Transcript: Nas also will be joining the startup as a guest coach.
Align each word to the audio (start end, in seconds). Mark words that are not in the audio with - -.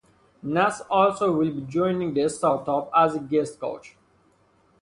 Nas 0.41 0.81
also 0.89 1.31
will 1.31 1.51
be 1.53 1.61
joining 1.61 2.11
the 2.15 2.27
startup 2.27 2.89
as 2.97 3.13
a 3.13 3.19
guest 3.19 3.59
coach. 3.59 3.95